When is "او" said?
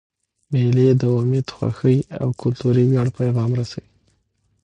2.21-2.27